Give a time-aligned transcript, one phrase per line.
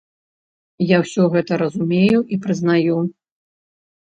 [0.91, 2.97] Я ўсё гэта разумею і прызнаю.